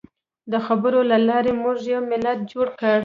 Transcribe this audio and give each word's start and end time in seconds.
د 0.51 0.53
خبرو 0.65 1.01
له 1.11 1.17
لارې 1.27 1.51
موږ 1.63 1.77
یو 1.93 2.01
ملت 2.11 2.39
جوړ 2.51 2.67
کړ. 2.79 2.99